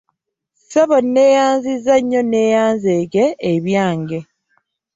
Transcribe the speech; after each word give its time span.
Ssebo 0.59 0.97
nneeyanzizza 1.05 1.93
nneeyanzeege 2.03 3.25
ebyange. 3.51 4.19